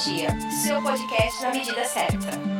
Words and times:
Seu 0.00 0.80
podcast 0.80 1.42
na 1.42 1.50
medida 1.50 1.84
certa. 1.84 2.59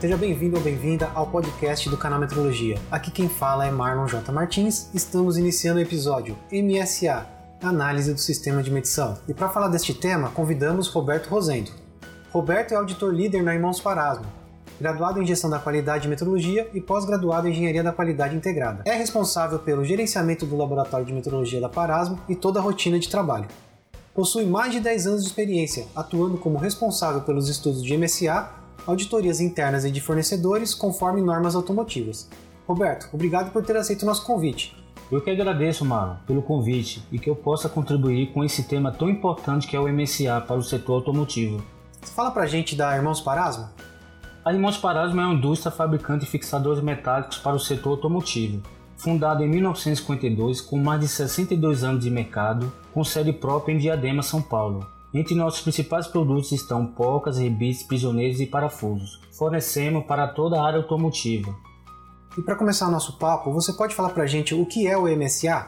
Seja 0.00 0.16
bem-vindo 0.16 0.56
ou 0.56 0.62
bem-vinda 0.62 1.10
ao 1.14 1.26
podcast 1.26 1.86
do 1.90 1.96
canal 1.98 2.18
Metrologia. 2.18 2.78
Aqui 2.90 3.10
quem 3.10 3.28
fala 3.28 3.66
é 3.66 3.70
Marlon 3.70 4.06
J. 4.06 4.32
Martins. 4.32 4.88
Estamos 4.94 5.36
iniciando 5.36 5.78
o 5.78 5.82
episódio 5.82 6.38
MSA, 6.50 7.26
Análise 7.62 8.14
do 8.14 8.18
Sistema 8.18 8.62
de 8.62 8.70
Medição. 8.70 9.18
E 9.28 9.34
para 9.34 9.50
falar 9.50 9.68
deste 9.68 9.92
tema, 9.92 10.30
convidamos 10.30 10.88
Roberto 10.88 11.26
Rosendo. 11.26 11.70
Roberto 12.30 12.72
é 12.72 12.76
auditor 12.76 13.12
líder 13.12 13.42
na 13.42 13.54
Irmãos 13.54 13.78
Parasmo, 13.78 14.24
graduado 14.80 15.20
em 15.20 15.26
Gestão 15.26 15.50
da 15.50 15.58
Qualidade 15.58 16.06
e 16.06 16.08
Metrologia 16.08 16.70
e 16.72 16.80
pós-graduado 16.80 17.46
em 17.46 17.50
Engenharia 17.50 17.82
da 17.82 17.92
Qualidade 17.92 18.34
Integrada. 18.34 18.82
É 18.86 18.94
responsável 18.94 19.58
pelo 19.58 19.84
gerenciamento 19.84 20.46
do 20.46 20.56
Laboratório 20.56 21.04
de 21.04 21.12
Metrologia 21.12 21.60
da 21.60 21.68
Parasmo 21.68 22.18
e 22.26 22.34
toda 22.34 22.58
a 22.58 22.62
rotina 22.62 22.98
de 22.98 23.10
trabalho. 23.10 23.48
Possui 24.14 24.46
mais 24.46 24.72
de 24.72 24.80
10 24.80 25.06
anos 25.06 25.22
de 25.22 25.28
experiência, 25.28 25.86
atuando 25.94 26.38
como 26.38 26.56
responsável 26.56 27.20
pelos 27.20 27.50
estudos 27.50 27.82
de 27.82 27.98
MSA 27.98 28.59
auditorias 28.90 29.40
internas 29.40 29.84
e 29.84 29.90
de 29.90 30.00
fornecedores 30.00 30.74
conforme 30.74 31.22
normas 31.22 31.54
automotivas. 31.54 32.28
Roberto, 32.66 33.08
obrigado 33.12 33.50
por 33.52 33.64
ter 33.64 33.76
aceito 33.76 34.02
o 34.02 34.06
nosso 34.06 34.24
convite. 34.24 34.76
Eu 35.10 35.20
que 35.20 35.30
agradeço, 35.30 35.84
Marlon, 35.84 36.16
pelo 36.26 36.40
convite 36.40 37.02
e 37.10 37.18
que 37.18 37.28
eu 37.28 37.34
possa 37.34 37.68
contribuir 37.68 38.32
com 38.32 38.44
esse 38.44 38.62
tema 38.64 38.92
tão 38.92 39.10
importante 39.10 39.66
que 39.66 39.74
é 39.74 39.80
o 39.80 39.88
MSA 39.88 40.40
para 40.46 40.56
o 40.56 40.62
setor 40.62 40.94
automotivo. 40.94 41.64
Você 42.00 42.12
fala 42.14 42.30
pra 42.30 42.46
gente 42.46 42.76
da 42.76 42.94
Irmãos 42.96 43.20
Parasmo? 43.20 43.68
A 44.44 44.52
Irmãos 44.52 44.76
Parasmo 44.76 45.20
é 45.20 45.24
uma 45.24 45.34
indústria 45.34 45.72
fabricante 45.72 46.24
de 46.24 46.30
fixadores 46.30 46.82
metálicos 46.82 47.38
para 47.38 47.56
o 47.56 47.58
setor 47.58 47.90
automotivo. 47.90 48.62
Fundada 48.96 49.44
em 49.44 49.48
1952, 49.48 50.60
com 50.60 50.78
mais 50.78 51.00
de 51.00 51.08
62 51.08 51.82
anos 51.82 52.04
de 52.04 52.10
mercado, 52.10 52.72
com 52.94 53.02
sede 53.02 53.32
própria 53.32 53.72
em 53.72 53.78
Diadema, 53.78 54.22
São 54.22 54.40
Paulo. 54.40 54.86
Entre 55.12 55.34
nossos 55.34 55.60
principais 55.60 56.06
produtos 56.06 56.52
estão 56.52 56.86
pocas, 56.86 57.36
rebites, 57.36 57.82
prisioneiros 57.82 58.40
e 58.40 58.46
parafusos. 58.46 59.20
Fornecemos 59.32 60.04
para 60.04 60.28
toda 60.28 60.56
a 60.56 60.64
área 60.64 60.78
automotiva. 60.78 61.52
E 62.38 62.42
para 62.42 62.54
começar 62.54 62.86
o 62.86 62.92
nosso 62.92 63.18
papo, 63.18 63.52
você 63.52 63.72
pode 63.72 63.92
falar 63.92 64.10
para 64.10 64.22
a 64.22 64.26
gente 64.26 64.54
o 64.54 64.64
que 64.64 64.86
é 64.86 64.96
o 64.96 65.08
MSA? 65.08 65.66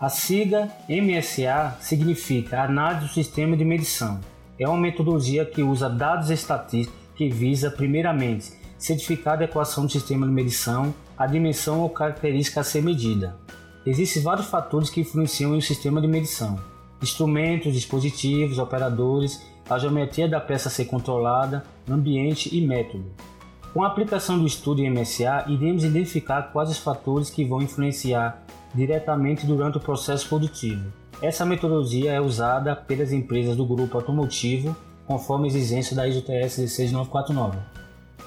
A 0.00 0.08
sigla 0.08 0.68
MSA 0.88 1.76
significa 1.80 2.62
Análise 2.62 3.06
do 3.06 3.12
Sistema 3.12 3.56
de 3.56 3.64
Medição. 3.64 4.20
É 4.56 4.68
uma 4.68 4.78
metodologia 4.78 5.44
que 5.44 5.62
usa 5.62 5.90
dados 5.90 6.30
estatísticos 6.30 7.00
que 7.16 7.28
visa, 7.28 7.68
primeiramente, 7.68 8.52
certificar 8.78 9.32
a 9.32 9.36
adequação 9.38 9.86
do 9.86 9.92
sistema 9.92 10.24
de 10.24 10.32
medição 10.32 10.94
à 11.18 11.26
dimensão 11.26 11.80
ou 11.80 11.90
característica 11.90 12.60
a 12.60 12.64
ser 12.64 12.82
medida. 12.82 13.36
Existem 13.84 14.22
vários 14.22 14.46
fatores 14.46 14.88
que 14.88 15.00
influenciam 15.00 15.56
o 15.56 15.60
sistema 15.60 16.00
de 16.00 16.06
medição 16.06 16.71
instrumentos, 17.02 17.72
dispositivos, 17.72 18.58
operadores, 18.58 19.42
a 19.68 19.78
geometria 19.78 20.28
da 20.28 20.40
peça 20.40 20.70
ser 20.70 20.86
controlada, 20.86 21.64
ambiente 21.88 22.54
e 22.56 22.66
método. 22.66 23.04
Com 23.72 23.82
a 23.82 23.86
aplicação 23.86 24.38
do 24.38 24.46
estudo 24.46 24.82
em 24.82 24.90
MSA, 24.90 25.46
iremos 25.48 25.82
identificar 25.82 26.52
quais 26.52 26.70
os 26.70 26.78
fatores 26.78 27.30
que 27.30 27.44
vão 27.44 27.62
influenciar 27.62 28.42
diretamente 28.74 29.46
durante 29.46 29.78
o 29.78 29.80
processo 29.80 30.28
produtivo. 30.28 30.92
Essa 31.22 31.46
metodologia 31.46 32.12
é 32.12 32.20
usada 32.20 32.76
pelas 32.76 33.12
empresas 33.12 33.56
do 33.56 33.64
grupo 33.64 33.96
automotivo, 33.96 34.76
conforme 35.06 35.44
a 35.44 35.48
exigência 35.48 35.96
da 35.96 36.06
ISO 36.06 36.22
TS 36.22 36.56
16949. 36.56 37.58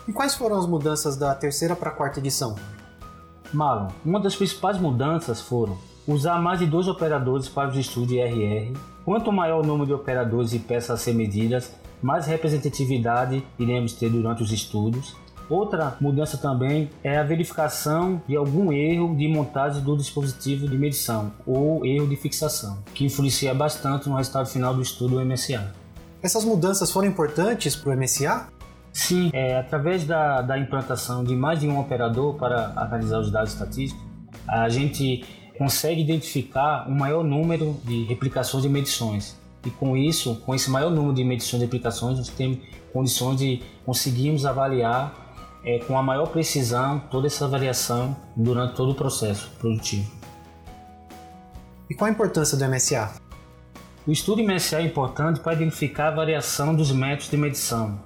E 0.07 0.13
quais 0.13 0.35
foram 0.35 0.57
as 0.57 0.65
mudanças 0.65 1.17
da 1.17 1.33
terceira 1.35 1.75
para 1.75 1.89
a 1.89 1.93
quarta 1.93 2.19
edição? 2.19 2.55
Marlon, 3.53 3.89
uma 4.03 4.19
das 4.19 4.35
principais 4.35 4.79
mudanças 4.79 5.41
foram 5.41 5.77
usar 6.07 6.39
mais 6.41 6.59
de 6.59 6.65
dois 6.65 6.87
operadores 6.87 7.47
para 7.47 7.69
os 7.69 7.77
estudos 7.77 8.09
de 8.09 8.15
IRR. 8.15 8.73
Quanto 9.03 9.31
maior 9.31 9.63
o 9.63 9.67
número 9.67 9.85
de 9.85 9.93
operadores 9.93 10.53
e 10.53 10.59
peças 10.59 10.91
a 10.91 10.97
ser 10.97 11.13
medidas, 11.13 11.73
mais 12.01 12.27
representatividade 12.27 13.43
iremos 13.57 13.93
ter 13.93 14.09
durante 14.09 14.43
os 14.43 14.51
estudos. 14.51 15.15
Outra 15.47 15.95
mudança 16.01 16.37
também 16.37 16.89
é 17.03 17.17
a 17.17 17.23
verificação 17.23 18.21
de 18.27 18.35
algum 18.35 18.73
erro 18.73 19.15
de 19.15 19.27
montagem 19.27 19.83
do 19.83 19.95
dispositivo 19.95 20.67
de 20.67 20.75
medição 20.75 21.31
ou 21.45 21.85
erro 21.85 22.07
de 22.07 22.15
fixação, 22.15 22.79
que 22.95 23.05
influencia 23.05 23.53
bastante 23.53 24.09
no 24.09 24.15
resultado 24.15 24.47
final 24.47 24.73
do 24.73 24.81
estudo 24.81 25.23
MSA. 25.23 25.71
Essas 26.21 26.43
mudanças 26.43 26.91
foram 26.91 27.07
importantes 27.07 27.75
para 27.75 27.91
o 27.91 27.97
MSA? 27.97 28.47
Sim, 28.91 29.29
é, 29.33 29.57
através 29.57 30.03
da, 30.05 30.41
da 30.41 30.57
implantação 30.57 31.23
de 31.23 31.35
mais 31.35 31.59
de 31.59 31.67
um 31.67 31.79
operador 31.79 32.33
para 32.35 32.73
analisar 32.75 33.19
os 33.19 33.29
dados 33.29 33.53
estatísticos, 33.53 34.03
a 34.47 34.67
gente 34.69 35.23
consegue 35.57 36.01
identificar 36.01 36.87
um 36.87 36.95
maior 36.95 37.23
número 37.23 37.77
de 37.83 38.03
replicações 38.05 38.63
de 38.63 38.69
medições. 38.69 39.39
E 39.65 39.69
com 39.69 39.97
isso, 39.97 40.35
com 40.45 40.53
esse 40.53 40.69
maior 40.69 40.91
número 40.91 41.13
de 41.13 41.23
medições 41.23 41.59
de 41.59 41.65
replicações, 41.65 42.17
nós 42.17 42.29
temos 42.29 42.59
condições 42.93 43.37
de 43.37 43.61
conseguirmos 43.85 44.45
avaliar 44.45 45.25
é, 45.63 45.79
com 45.79 45.97
a 45.97 46.03
maior 46.03 46.27
precisão 46.27 46.99
toda 47.09 47.27
essa 47.27 47.47
variação 47.47 48.15
durante 48.35 48.75
todo 48.75 48.91
o 48.91 48.95
processo 48.95 49.49
produtivo. 49.59 50.09
E 51.89 51.95
qual 51.95 52.07
a 52.07 52.11
importância 52.11 52.57
do 52.57 52.65
MSA? 52.65 53.13
O 54.07 54.11
estudo 54.11 54.43
MSA 54.43 54.81
é 54.81 54.83
importante 54.83 55.39
para 55.39 55.53
identificar 55.53 56.09
a 56.09 56.15
variação 56.15 56.75
dos 56.75 56.91
métodos 56.91 57.29
de 57.29 57.37
medição 57.37 57.99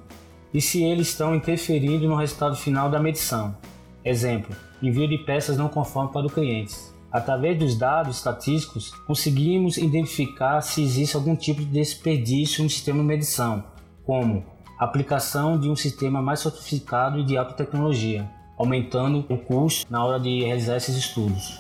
e 0.54 0.62
se 0.62 0.82
eles 0.84 1.10
estão 1.10 1.36
interferindo 1.36 2.08
no 2.08 2.16
resultado 2.16 2.56
final 2.56 2.90
da 2.90 3.00
medição. 3.00 3.56
Exemplo, 4.04 4.56
envio 4.82 5.08
de 5.08 5.18
peças 5.18 5.58
não 5.58 5.68
conformes 5.68 6.14
para 6.14 6.26
o 6.26 6.30
cliente. 6.30 6.76
Através 7.12 7.58
dos 7.58 7.76
dados 7.76 8.18
estatísticos, 8.18 8.92
conseguimos 9.08 9.78
identificar 9.78 10.62
se 10.62 10.84
existe 10.84 11.16
algum 11.16 11.36
tipo 11.36 11.62
de 11.62 11.68
desperdício 11.68 12.64
no 12.64 12.70
sistema 12.70 13.00
de 13.00 13.06
medição, 13.06 13.64
como 14.06 14.46
aplicação 14.78 15.60
de 15.60 15.70
um 15.70 15.76
sistema 15.76 16.22
mais 16.22 16.40
sofisticado 16.40 17.20
e 17.20 17.24
de 17.24 17.36
alta 17.36 17.54
tecnologia, 17.54 18.30
aumentando 18.58 19.26
o 19.28 19.38
custo 19.38 19.92
na 19.92 20.06
hora 20.06 20.20
de 20.20 20.44
realizar 20.44 20.78
esses 20.78 20.96
estudos. 20.96 21.60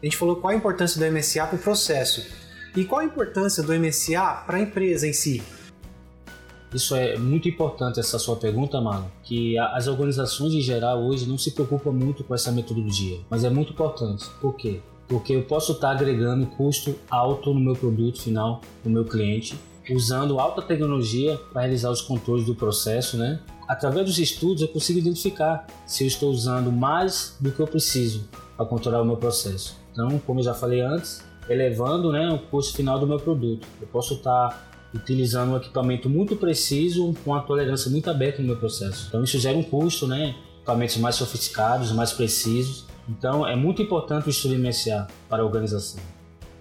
A 0.00 0.06
gente 0.06 0.16
falou 0.16 0.36
qual 0.36 0.52
a 0.52 0.56
importância 0.56 1.00
do 1.00 1.12
MSA 1.12 1.46
para 1.46 1.56
o 1.56 1.58
processo. 1.58 2.24
E 2.76 2.84
qual 2.84 3.00
a 3.00 3.04
importância 3.04 3.62
do 3.62 3.72
MSA 3.72 4.44
para 4.46 4.58
a 4.58 4.60
empresa 4.60 5.06
em 5.08 5.12
si? 5.12 5.42
Isso 6.74 6.96
é 6.96 7.16
muito 7.16 7.48
importante 7.48 8.00
essa 8.00 8.18
sua 8.18 8.34
pergunta, 8.34 8.80
mano, 8.80 9.08
que 9.22 9.56
as 9.56 9.86
organizações 9.86 10.52
em 10.52 10.60
geral 10.60 11.04
hoje 11.04 11.24
não 11.24 11.38
se 11.38 11.52
preocupam 11.52 11.92
muito 11.92 12.24
com 12.24 12.34
essa 12.34 12.50
metodologia, 12.50 13.20
mas 13.30 13.44
é 13.44 13.48
muito 13.48 13.72
importante. 13.72 14.28
Por 14.40 14.54
quê? 14.56 14.80
Porque 15.06 15.36
eu 15.36 15.42
posso 15.42 15.72
estar 15.72 15.92
agregando 15.92 16.46
custo 16.46 16.96
alto 17.08 17.54
no 17.54 17.60
meu 17.60 17.76
produto 17.76 18.20
final, 18.20 18.60
no 18.84 18.90
meu 18.90 19.04
cliente, 19.04 19.54
usando 19.88 20.40
alta 20.40 20.62
tecnologia 20.62 21.38
para 21.52 21.62
realizar 21.62 21.90
os 21.90 22.00
controles 22.00 22.44
do 22.44 22.56
processo, 22.56 23.16
né? 23.16 23.38
Através 23.68 24.06
dos 24.06 24.18
estudos 24.18 24.60
eu 24.60 24.68
consigo 24.68 24.98
identificar 24.98 25.66
se 25.86 26.02
eu 26.02 26.08
estou 26.08 26.30
usando 26.30 26.72
mais 26.72 27.36
do 27.38 27.52
que 27.52 27.60
eu 27.60 27.66
preciso 27.68 28.28
para 28.56 28.66
controlar 28.66 29.02
o 29.02 29.04
meu 29.04 29.16
processo. 29.16 29.76
Então, 29.92 30.18
como 30.26 30.40
eu 30.40 30.44
já 30.44 30.54
falei 30.54 30.80
antes, 30.80 31.22
elevando 31.48 32.10
né, 32.10 32.28
o 32.30 32.38
custo 32.38 32.76
final 32.76 32.98
do 32.98 33.06
meu 33.06 33.18
produto. 33.18 33.66
Eu 33.80 33.86
posso 33.86 34.14
estar 34.14 34.73
utilizando 34.94 35.52
um 35.52 35.56
equipamento 35.56 36.08
muito 36.08 36.36
preciso 36.36 37.12
com 37.24 37.32
uma 37.32 37.42
tolerância 37.42 37.90
muito 37.90 38.08
aberta 38.08 38.40
no 38.40 38.48
meu 38.48 38.56
processo. 38.56 39.06
Então 39.08 39.24
isso 39.24 39.38
gera 39.38 39.58
um 39.58 39.62
custo, 39.62 40.06
né? 40.06 40.36
Equipamentos 40.58 40.96
mais 40.98 41.16
sofisticados, 41.16 41.92
mais 41.92 42.12
precisos. 42.12 42.86
Então 43.08 43.46
é 43.46 43.56
muito 43.56 43.82
importante 43.82 44.28
o 44.28 44.30
estudo 44.30 44.56
MSA 44.56 45.08
para 45.28 45.42
a 45.42 45.44
organização. 45.44 46.00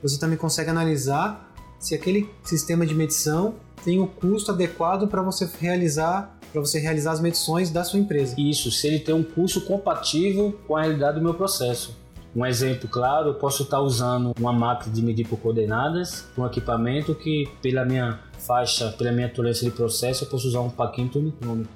Você 0.01 0.19
também 0.19 0.37
consegue 0.37 0.69
analisar 0.69 1.53
se 1.79 1.93
aquele 1.93 2.29
sistema 2.43 2.85
de 2.85 2.95
medição 2.95 3.55
tem 3.83 3.99
o 3.99 4.07
custo 4.07 4.51
adequado 4.51 5.07
para 5.07 5.21
você 5.21 5.49
realizar 5.59 6.37
para 6.51 6.61
você 6.61 6.77
realizar 6.77 7.13
as 7.13 7.19
medições 7.19 7.71
da 7.71 7.83
sua 7.83 7.99
empresa. 7.99 8.35
Isso, 8.37 8.69
se 8.69 8.85
ele 8.85 8.99
tem 8.99 9.15
um 9.15 9.23
custo 9.23 9.61
compatível 9.61 10.55
com 10.67 10.77
a 10.77 10.83
realidade 10.83 11.17
do 11.17 11.23
meu 11.23 11.33
processo. 11.33 11.97
Um 12.35 12.45
exemplo 12.45 12.89
claro, 12.89 13.29
eu 13.29 13.33
posso 13.35 13.61
estar 13.61 13.79
usando 13.79 14.33
uma 14.39 14.51
máquina 14.51 14.93
de 14.93 15.03
medir 15.03 15.27
por 15.27 15.37
coordenadas, 15.37 16.27
um 16.35 16.45
equipamento 16.45 17.13
que, 17.13 17.47
pela 17.61 17.85
minha 17.85 18.19
faixa, 18.39 18.89
pela 18.97 19.11
minha 19.11 19.29
tolerância 19.29 19.69
de 19.69 19.75
processo, 19.75 20.23
eu 20.23 20.29
posso 20.29 20.47
usar 20.47 20.61
um 20.61 20.69
paquímetro 20.69 21.21
micrômetro. 21.21 21.69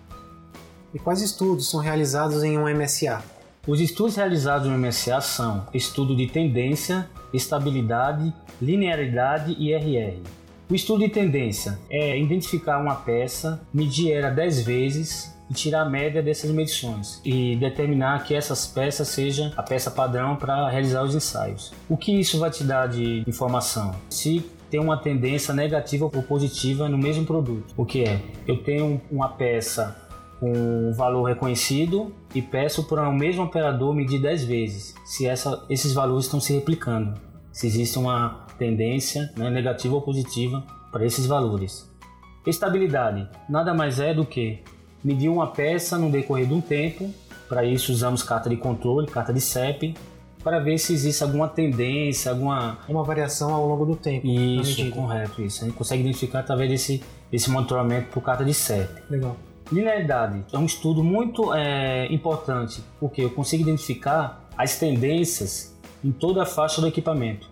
E 0.94 0.98
quais 0.98 1.22
estudos 1.22 1.70
são 1.70 1.80
realizados 1.80 2.44
em 2.44 2.58
um 2.58 2.64
MSA? 2.64 3.24
Os 3.68 3.80
estudos 3.80 4.16
realizados 4.16 4.68
no 4.68 4.78
MSA 4.78 5.22
são 5.22 5.68
estudo 5.74 6.16
de 6.16 6.26
tendência, 6.26 7.08
estabilidade, 7.32 8.34
linearidade 8.60 9.56
e 9.60 9.74
RR. 9.74 10.22
O 10.70 10.74
estudo 10.74 11.02
de 11.02 11.10
tendência 11.10 11.78
é 11.90 12.20
identificar 12.20 12.80
uma 12.80 12.96
peça, 12.96 13.62
medir 13.72 14.12
ela 14.12 14.30
10 14.32 14.64
vezes 14.64 15.37
e 15.50 15.54
tirar 15.54 15.82
a 15.82 15.90
média 15.90 16.22
dessas 16.22 16.52
medições 16.52 17.22
e 17.24 17.56
determinar 17.56 18.24
que 18.24 18.34
essas 18.34 18.68
peças 18.68 19.08
seja 19.08 19.54
a 19.56 19.64
peça 19.64 19.90
padrão 19.90 20.36
para 20.36 20.70
realizar 20.70 21.04
os 21.04 21.16
ensaios. 21.16 21.74
O 21.90 21.96
que 21.96 22.12
isso 22.12 22.40
vai 22.40 22.50
te 22.50 22.64
dar 22.64 22.88
de 22.88 23.24
informação? 23.28 23.96
Se 24.10 24.46
tem 24.70 24.80
uma 24.80 24.98
tendência 24.98 25.54
negativa 25.54 26.06
ou 26.06 26.24
positiva 26.24 26.90
no 26.90 26.98
mesmo 26.98 27.26
produto. 27.26 27.74
O 27.78 27.86
que 27.86 28.04
é? 28.04 28.22
Eu 28.46 28.64
tenho 28.64 29.02
uma 29.10 29.30
peça 29.30 29.96
com 30.40 30.94
valor 30.94 31.24
reconhecido 31.24 32.14
e 32.36 32.42
peço 32.42 32.84
para 32.84 33.08
o 33.08 33.14
mesmo 33.14 33.44
operador 33.44 33.94
medir 33.94 34.22
10 34.22 34.44
vezes, 34.44 34.96
se 35.06 35.26
essa, 35.26 35.66
esses 35.70 35.94
valores 35.94 36.26
estão 36.26 36.40
se 36.40 36.54
replicando, 36.54 37.20
se 37.52 37.66
existe 37.66 37.98
uma 37.98 38.46
tendência 38.58 39.32
né, 39.36 39.50
negativa 39.50 39.96
ou 39.96 40.02
positiva 40.02 40.64
para 40.92 41.06
esses 41.06 41.26
valores. 41.26 41.90
Estabilidade 42.46 43.28
nada 43.50 43.74
mais 43.74 44.00
é 44.00 44.14
do 44.14 44.26
que 44.26 44.64
medir 45.08 45.30
uma 45.30 45.48
peça 45.48 45.98
no 45.98 46.12
decorrer 46.12 46.46
de 46.46 46.54
um 46.54 46.60
tempo, 46.60 47.10
para 47.48 47.64
isso 47.64 47.94
usamos 47.94 48.22
carta 48.22 48.50
de 48.50 48.58
controle, 48.58 49.08
carta 49.08 49.32
de 49.32 49.40
CEP, 49.40 49.96
para 50.44 50.60
ver 50.60 50.78
se 50.78 50.92
existe 50.92 51.24
alguma 51.24 51.48
tendência, 51.48 52.30
alguma 52.30 52.80
uma 52.90 53.06
variação 53.06 53.54
ao 53.54 53.66
longo 53.66 53.86
do 53.86 53.96
tempo. 53.96 54.28
Isso, 54.28 54.90
correto, 54.92 55.42
isso. 55.42 55.64
A 55.64 55.68
gente 55.68 55.78
consegue 55.78 56.02
identificar 56.02 56.40
através 56.40 56.70
desse, 56.70 57.02
desse 57.32 57.50
monitoramento 57.50 58.10
por 58.10 58.22
carta 58.22 58.44
de 58.44 58.54
CEP. 58.54 59.02
Legal. 59.10 59.38
Linearidade 59.72 60.44
é 60.52 60.58
um 60.58 60.66
estudo 60.66 61.02
muito 61.02 61.54
é, 61.54 62.12
importante, 62.14 62.84
porque 63.00 63.22
eu 63.22 63.30
consigo 63.30 63.64
identificar 63.64 64.46
as 64.58 64.78
tendências 64.78 65.74
em 66.04 66.12
toda 66.12 66.44
a 66.44 66.46
faixa 66.46 66.82
do 66.82 66.88
equipamento. 66.88 67.50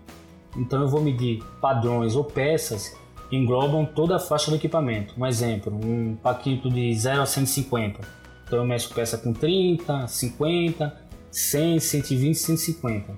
Então 0.57 0.81
eu 0.81 0.89
vou 0.89 1.01
medir 1.01 1.41
padrões 1.61 2.17
ou 2.17 2.23
peças 2.25 2.97
englobam 3.31 3.85
toda 3.85 4.15
a 4.15 4.19
faixa 4.19 4.49
do 4.49 4.57
equipamento. 4.57 5.13
Um 5.17 5.25
exemplo, 5.25 5.73
um 5.73 6.15
paquito 6.15 6.69
de 6.69 6.93
0 6.95 7.21
a 7.21 7.25
150. 7.25 7.99
Então 8.45 8.59
eu 8.59 8.65
meço 8.65 8.93
peça 8.93 9.17
com 9.17 9.33
30, 9.33 10.07
50, 10.07 11.01
100, 11.31 11.79
120, 11.79 12.35
150. 12.35 13.13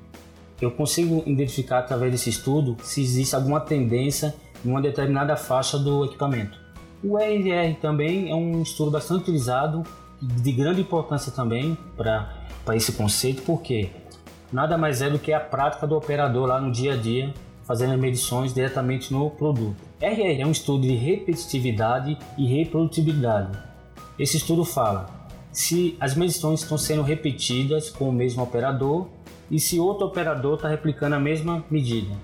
Eu 0.62 0.72
consigo 0.72 1.24
identificar 1.26 1.80
através 1.80 2.12
desse 2.12 2.30
estudo 2.30 2.78
se 2.82 3.02
existe 3.02 3.36
alguma 3.36 3.60
tendência 3.60 4.34
em 4.66 4.70
uma 4.70 4.82
determinada 4.82 5.36
faixa 5.36 5.78
do 5.78 6.06
equipamento. 6.06 6.58
O 7.04 7.20
RR 7.20 7.76
também 7.80 8.32
é 8.32 8.36
um 8.36 8.64
estudo 8.64 8.90
bastante 8.90 9.22
utilizado, 9.22 9.84
de 10.20 10.52
grande 10.52 10.82
importância 10.82 11.32
também 11.32 11.78
para 11.96 12.76
esse 12.76 12.92
conceito, 12.94 13.44
porque 13.44 13.92
nada 14.52 14.78
mais 14.78 15.02
é 15.02 15.10
do 15.10 15.20
que 15.20 15.32
a 15.32 15.40
prática 15.40 15.86
do 15.86 15.96
operador 15.96 16.48
lá 16.48 16.60
no 16.60 16.72
dia 16.72 16.94
a 16.94 16.98
dia, 16.98 17.32
fazendo 17.68 17.98
medições 17.98 18.54
diretamente 18.54 19.12
no 19.12 19.30
produto. 19.30 19.76
RR 20.00 20.42
é 20.42 20.46
um 20.46 20.52
estudo 20.52 20.84
de 20.84 20.96
repetitividade 20.96 22.18
e 22.38 22.48
reprodutibilidade. 22.48 23.58
Esse 24.18 24.38
estudo 24.38 24.64
fala 24.64 25.06
se 25.52 25.98
as 26.00 26.16
medições 26.16 26.62
estão 26.62 26.78
sendo 26.78 27.02
repetidas 27.02 27.90
com 27.90 28.10
o 28.10 28.14
mesmo 28.14 28.42
operador 28.42 29.08
e 29.52 29.60
se 29.60 29.80
outro 29.80 30.08
operador 30.08 30.56
está 30.56 30.70
replicando 30.70 31.16
a 31.16 31.20
mesma 31.20 31.66
medida. 31.70 32.16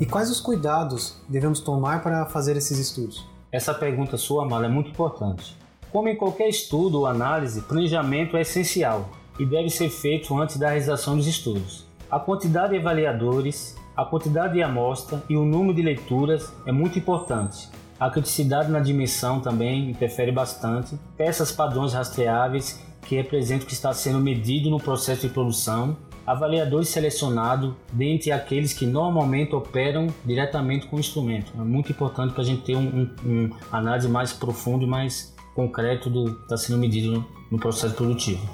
E 0.00 0.06
quais 0.06 0.30
os 0.30 0.40
cuidados 0.40 1.16
devemos 1.28 1.60
tomar 1.60 2.02
para 2.02 2.24
fazer 2.26 2.56
esses 2.56 2.78
estudos? 2.78 3.26
Essa 3.50 3.74
pergunta 3.74 4.16
sua, 4.16 4.44
Amala, 4.44 4.66
é 4.66 4.68
muito 4.68 4.90
importante. 4.90 5.56
Como 5.90 6.08
em 6.08 6.16
qualquer 6.16 6.48
estudo 6.48 7.00
ou 7.00 7.06
análise, 7.06 7.62
planejamento 7.62 8.36
é 8.36 8.42
essencial 8.42 9.10
e 9.38 9.46
deve 9.46 9.70
ser 9.70 9.88
feito 9.88 10.38
antes 10.38 10.56
da 10.56 10.68
realização 10.68 11.16
dos 11.16 11.26
estudos. 11.26 11.86
A 12.10 12.18
quantidade 12.18 12.72
de 12.72 12.78
avaliadores, 12.78 13.76
a 13.98 14.04
quantidade 14.04 14.52
de 14.52 14.62
amostra 14.62 15.20
e 15.28 15.36
o 15.36 15.44
número 15.44 15.74
de 15.74 15.82
leituras 15.82 16.52
é 16.64 16.70
muito 16.70 16.96
importante. 16.96 17.68
A 17.98 18.08
criticidade 18.08 18.70
na 18.70 18.78
dimensão 18.78 19.40
também 19.40 19.90
interfere 19.90 20.30
bastante. 20.30 20.96
Peças 21.16 21.50
padrões 21.50 21.94
rastreáveis 21.94 22.80
que 23.02 23.16
representam 23.16 23.64
o 23.64 23.66
que 23.66 23.72
está 23.72 23.92
sendo 23.92 24.20
medido 24.20 24.70
no 24.70 24.78
processo 24.78 25.26
de 25.26 25.34
produção 25.34 25.96
avaliadores 26.24 26.90
selecionados 26.90 27.74
dentre 27.92 28.30
aqueles 28.30 28.72
que 28.72 28.86
normalmente 28.86 29.56
operam 29.56 30.06
diretamente 30.24 30.86
com 30.86 30.96
o 30.96 31.00
instrumento. 31.00 31.50
É 31.58 31.64
muito 31.64 31.90
importante 31.90 32.34
para 32.34 32.42
a 32.42 32.46
gente 32.46 32.62
ter 32.62 32.76
um, 32.76 32.86
um, 32.86 33.10
um, 33.26 33.50
análise 33.72 34.06
mais 34.06 34.32
profunda 34.32 34.84
e 34.84 34.86
mais 34.86 35.34
concreto 35.56 36.08
do 36.08 36.36
que 36.36 36.42
está 36.42 36.56
sendo 36.56 36.78
medido 36.78 37.10
no, 37.10 37.26
no 37.50 37.58
processo 37.58 37.94
produtivo. 37.94 38.46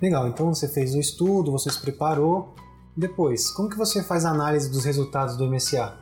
Legal, 0.00 0.26
então 0.28 0.54
você 0.54 0.66
fez 0.66 0.94
o 0.94 0.98
estudo, 0.98 1.52
você 1.52 1.68
se 1.68 1.80
preparou. 1.82 2.54
Depois, 2.96 3.50
como 3.50 3.68
que 3.68 3.76
você 3.76 4.02
faz 4.02 4.24
a 4.24 4.30
análise 4.30 4.70
dos 4.70 4.86
resultados 4.86 5.36
do 5.36 5.46
MSA? 5.46 5.92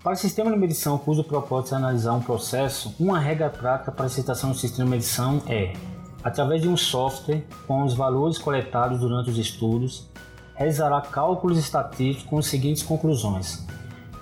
Para 0.00 0.12
o 0.12 0.16
sistema 0.16 0.48
de 0.48 0.56
medição 0.56 0.96
cujo 0.96 1.24
propósito 1.24 1.74
é 1.74 1.78
analisar 1.78 2.12
um 2.12 2.20
processo, 2.20 2.94
uma 3.00 3.18
regra 3.18 3.50
prática 3.50 3.90
para 3.90 4.06
a 4.06 4.08
citação 4.08 4.52
do 4.52 4.56
sistema 4.56 4.84
de 4.84 4.90
medição 4.92 5.42
é 5.48 5.72
através 6.22 6.62
de 6.62 6.68
um 6.68 6.76
software 6.76 7.42
com 7.66 7.82
os 7.82 7.94
valores 7.94 8.38
coletados 8.38 9.00
durante 9.00 9.30
os 9.30 9.38
estudos, 9.38 10.08
realizará 10.54 11.00
cálculos 11.00 11.58
estatísticos 11.58 12.30
com 12.30 12.38
as 12.38 12.46
seguintes 12.46 12.84
conclusões. 12.84 13.66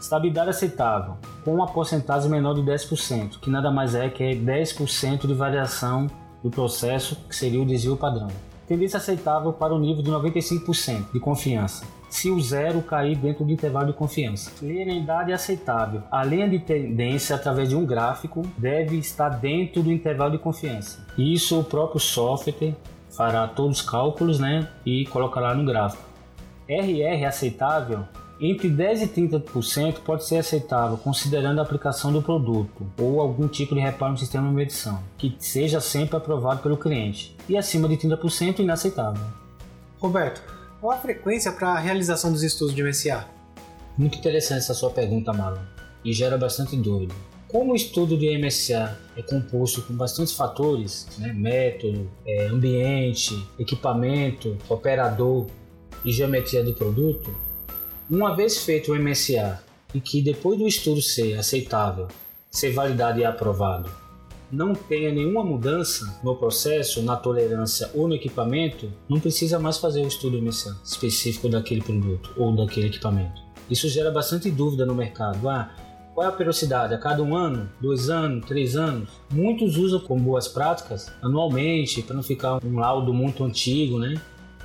Estabilidade 0.00 0.48
aceitável, 0.48 1.18
com 1.44 1.54
uma 1.54 1.66
porcentagem 1.66 2.30
menor 2.30 2.54
de 2.54 2.62
10%, 2.62 3.38
que 3.38 3.50
nada 3.50 3.70
mais 3.70 3.94
é 3.94 4.08
que 4.08 4.24
10% 4.34 5.26
de 5.26 5.34
variação 5.34 6.06
do 6.42 6.48
processo, 6.50 7.16
que 7.28 7.36
seria 7.36 7.60
o 7.60 7.66
desvio 7.66 7.98
padrão. 7.98 8.28
Tendência 8.66 8.96
aceitável 8.96 9.52
para 9.52 9.72
o 9.72 9.78
nível 9.78 10.02
de 10.02 10.10
95% 10.10 11.12
de 11.12 11.20
confiança, 11.20 11.86
se 12.10 12.30
o 12.30 12.40
zero 12.40 12.82
cair 12.82 13.16
dentro 13.16 13.44
do 13.44 13.52
intervalo 13.52 13.86
de 13.86 13.92
confiança. 13.92 14.50
Linearidade 14.60 15.32
aceitável. 15.32 16.02
A 16.10 16.24
linha 16.24 16.48
de 16.48 16.58
tendência 16.58 17.36
através 17.36 17.68
de 17.68 17.76
um 17.76 17.86
gráfico 17.86 18.42
deve 18.58 18.96
estar 18.96 19.28
dentro 19.28 19.82
do 19.82 19.92
intervalo 19.92 20.32
de 20.32 20.38
confiança. 20.38 21.06
Isso 21.16 21.60
o 21.60 21.64
próprio 21.64 22.00
software 22.00 22.74
fará 23.08 23.46
todos 23.46 23.80
os 23.80 23.88
cálculos 23.88 24.40
né, 24.40 24.68
e 24.84 25.06
colocará 25.06 25.54
no 25.54 25.64
gráfico. 25.64 26.02
RR 26.68 27.24
aceitável 27.24 28.04
entre 28.40 28.68
10 28.68 29.02
e 29.02 29.08
30% 29.08 30.00
pode 30.00 30.26
ser 30.26 30.36
aceitável 30.36 30.98
considerando 30.98 31.58
a 31.58 31.62
aplicação 31.62 32.12
do 32.12 32.20
produto 32.20 32.86
ou 33.00 33.20
algum 33.20 33.48
tipo 33.48 33.74
de 33.74 33.80
reparo 33.80 34.12
no 34.12 34.18
sistema 34.18 34.46
de 34.48 34.54
medição, 34.54 35.02
que 35.16 35.34
seja 35.38 35.80
sempre 35.80 36.16
aprovado 36.16 36.62
pelo 36.62 36.76
cliente, 36.76 37.34
e 37.48 37.56
acima 37.56 37.88
de 37.88 37.96
30% 37.96 38.58
inaceitável. 38.58 39.24
Roberto, 39.98 40.42
qual 40.80 40.92
a 40.92 41.00
frequência 41.00 41.50
para 41.50 41.70
a 41.70 41.78
realização 41.78 42.30
dos 42.30 42.42
estudos 42.42 42.74
de 42.74 42.82
MSA? 42.82 43.26
Muito 43.96 44.18
interessante 44.18 44.58
essa 44.58 44.74
sua 44.74 44.90
pergunta, 44.90 45.32
Marlon, 45.32 45.62
e 46.04 46.12
gera 46.12 46.36
bastante 46.36 46.76
dúvida. 46.76 47.14
Como 47.48 47.72
o 47.72 47.76
estudo 47.76 48.18
de 48.18 48.36
MSA 48.36 48.98
é 49.16 49.22
composto 49.22 49.80
com 49.80 49.94
bastantes 49.94 50.34
fatores, 50.34 51.06
né, 51.16 51.32
método, 51.32 52.10
é, 52.26 52.48
ambiente, 52.48 53.32
equipamento, 53.58 54.58
operador 54.68 55.46
e 56.04 56.12
geometria 56.12 56.62
do 56.62 56.74
produto, 56.74 57.34
uma 58.08 58.36
vez 58.36 58.58
feito 58.58 58.92
o 58.92 58.98
MSA 58.98 59.60
e 59.92 60.00
que 60.00 60.22
depois 60.22 60.58
do 60.58 60.66
estudo 60.66 61.02
ser 61.02 61.38
aceitável, 61.38 62.06
ser 62.50 62.72
validado 62.72 63.18
e 63.18 63.24
aprovado, 63.24 63.90
não 64.50 64.74
tenha 64.74 65.12
nenhuma 65.12 65.42
mudança 65.42 66.20
no 66.22 66.36
processo, 66.36 67.02
na 67.02 67.16
tolerância 67.16 67.90
ou 67.94 68.06
no 68.06 68.14
equipamento, 68.14 68.92
não 69.08 69.18
precisa 69.18 69.58
mais 69.58 69.78
fazer 69.78 70.02
o 70.02 70.06
estudo 70.06 70.40
MSA 70.40 70.76
específico 70.84 71.48
daquele 71.48 71.82
produto 71.82 72.32
ou 72.36 72.54
daquele 72.54 72.86
equipamento. 72.86 73.42
Isso 73.68 73.88
gera 73.88 74.12
bastante 74.12 74.48
dúvida 74.50 74.86
no 74.86 74.94
mercado. 74.94 75.48
Ah, 75.48 75.74
qual 76.14 76.24
é 76.24 76.30
a 76.30 76.32
periodicidade? 76.32 76.94
A 76.94 76.98
cada 76.98 77.22
um 77.24 77.36
ano, 77.36 77.68
dois 77.80 78.08
anos, 78.08 78.46
três 78.46 78.76
anos? 78.76 79.08
Muitos 79.32 79.76
usam 79.76 79.98
como 79.98 80.22
boas 80.22 80.46
práticas 80.46 81.12
anualmente, 81.20 82.00
para 82.02 82.14
não 82.14 82.22
ficar 82.22 82.64
um 82.64 82.78
laudo 82.78 83.12
muito 83.12 83.42
antigo, 83.42 83.98
né? 83.98 84.14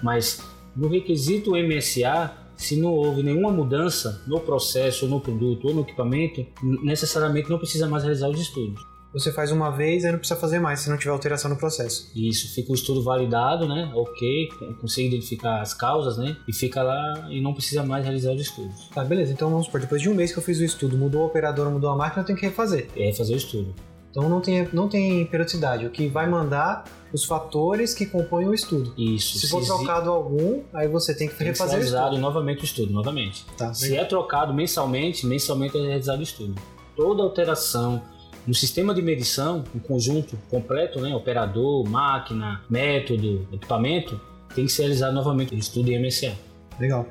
Mas 0.04 0.44
no 0.76 0.88
requisito 0.88 1.52
MSA, 1.52 2.32
se 2.62 2.76
não 2.76 2.94
houve 2.94 3.24
nenhuma 3.24 3.52
mudança 3.52 4.22
no 4.28 4.40
processo, 4.40 5.08
no 5.08 5.20
produto 5.20 5.68
ou 5.68 5.74
no 5.74 5.82
equipamento, 5.82 6.46
necessariamente 6.84 7.50
não 7.50 7.58
precisa 7.58 7.88
mais 7.88 8.04
realizar 8.04 8.30
os 8.30 8.40
estudos 8.40 8.92
você 9.14 9.32
faz 9.32 9.52
uma 9.52 9.70
vez 9.70 10.04
e 10.04 10.12
não 10.12 10.18
precisa 10.18 10.40
fazer 10.40 10.60
mais 10.60 10.80
se 10.80 10.90
não 10.90 10.98
tiver 10.98 11.12
alteração 11.12 11.50
no 11.50 11.58
processo. 11.58 12.10
Isso, 12.16 12.54
fica 12.54 12.72
o 12.72 12.76
estudo 12.76 13.04
validado, 13.04 13.68
né? 13.68 13.92
Ok, 13.94 14.50
consigo 14.80 15.10
identificar 15.10 15.62
as 15.62 15.74
causas, 15.74 16.18
né? 16.18 16.38
E 16.48 16.54
fica 16.54 16.82
lá 16.82 17.28
e 17.30 17.42
não 17.42 17.54
precisa 17.54 17.84
mais 17.84 18.04
realizar 18.04 18.32
os 18.32 18.42
estudos. 18.42 18.90
Tá, 18.94 19.04
beleza. 19.04 19.34
Então 19.34 19.50
vamos 19.50 19.66
supor, 19.66 19.82
depois 19.82 20.02
de 20.02 20.10
um 20.10 20.14
mês 20.14 20.32
que 20.32 20.40
eu 20.40 20.44
fiz 20.44 20.60
o 20.60 20.64
estudo, 20.64 20.98
mudou 20.98 21.24
o 21.24 21.26
operador, 21.26 21.70
mudou 21.70 21.90
a 21.90 21.96
máquina, 21.96 22.22
eu 22.22 22.26
tenho 22.26 22.40
que 22.40 22.46
refazer. 22.46 22.88
É 22.96 23.08
refazer 23.08 23.36
o 23.36 23.38
estudo. 23.38 23.76
Então 24.12 24.30
não 24.30 24.42
tem, 24.42 24.68
não 24.74 24.88
tem 24.88 25.26
periodicidade. 25.26 25.86
O 25.86 25.90
que 25.90 26.08
vai 26.08 26.30
mandar 26.30 26.84
os 27.14 27.26
fatores 27.26 27.94
que 27.94 28.06
compõem 28.06 28.48
o 28.48 28.54
estudo. 28.54 28.94
Isso. 28.98 29.40
Se, 29.40 29.48
se 29.48 29.50
for 29.50 29.64
trocado 29.66 30.12
algum, 30.12 30.62
aí 30.74 30.88
você 30.88 31.16
tem 31.16 31.28
que 31.28 31.36
tem 31.36 31.48
refazer 31.48 31.80
que 31.80 31.86
ser 31.88 31.96
o 31.96 32.00
estudo. 32.00 32.18
novamente 32.20 32.62
o 32.62 32.66
estudo, 32.66 32.94
novamente. 32.94 33.46
Tá, 33.58 33.74
se 33.74 33.96
é 33.96 34.04
trocado 34.06 34.54
mensalmente, 34.54 35.26
mensalmente 35.26 35.78
é 35.78 35.82
realizado 35.82 36.20
o 36.20 36.24
estudo. 36.24 36.56
Toda 36.96 37.24
alteração 37.24 38.02
no 38.46 38.54
sistema 38.54 38.94
de 38.94 39.02
medição, 39.02 39.64
um 39.74 39.80
conjunto 39.80 40.38
completo, 40.50 41.00
né, 41.00 41.16
operador, 41.16 41.88
máquina, 41.88 42.62
método, 42.70 43.48
equipamento, 43.52 44.20
tem 44.56 44.66
que 44.66 44.72
ser 44.72 44.84
realizado 44.84 45.14
novamente 45.14 45.54
o 45.54 45.58
estudo 45.58 45.90
em 45.90 46.02
MSA. 46.04 46.34
Legal. 46.80 47.06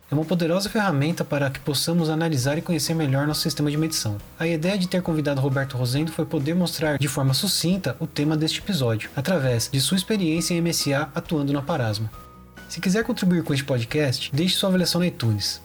é 0.10 0.16
uma 0.16 0.24
poderosa 0.24 0.70
ferramenta 0.70 1.26
para 1.26 1.50
que 1.50 1.60
possamos 1.60 2.10
analisar 2.10 2.58
e 2.58 2.62
conhecer 2.62 2.94
melhor 2.94 3.28
nosso 3.28 3.42
sistema 3.42 3.70
de 3.70 3.76
medição. 3.76 4.18
A 4.40 4.48
ideia 4.48 4.78
de 4.78 4.88
ter 4.88 5.02
convidado 5.02 5.42
Roberto 5.42 5.76
Rosendo 5.76 6.14
foi 6.14 6.26
poder 6.26 6.56
mostrar 6.56 6.98
de 6.98 7.08
forma 7.10 7.34
sucinta 7.34 7.96
o 8.00 8.08
tema 8.08 8.38
deste 8.38 8.60
episódio, 8.60 9.10
através 9.16 9.70
de 9.70 9.82
sua 9.82 9.98
experiência 9.98 10.54
em 10.54 10.62
MSA 10.62 11.10
atuando 11.14 11.52
na 11.52 11.62
Parasma. 11.62 12.10
Se 12.70 12.80
quiser 12.80 13.04
contribuir 13.04 13.44
com 13.44 13.54
este 13.54 13.66
podcast, 13.66 14.32
deixe 14.34 14.56
sua 14.56 14.70
avaliação 14.70 15.02
no 15.02 15.08
iTunes. 15.08 15.62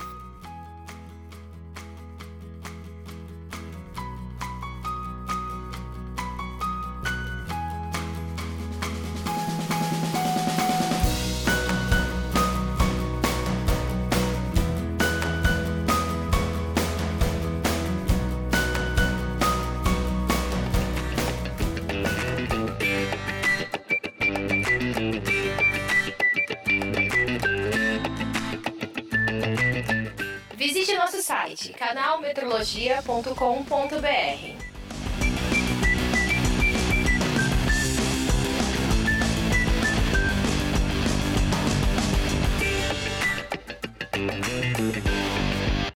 Site 31.56 31.74
canalmetrologia.com.br. 31.74 34.61